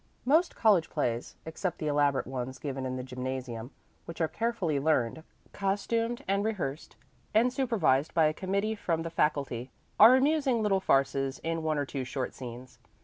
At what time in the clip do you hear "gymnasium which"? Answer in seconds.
3.03-4.19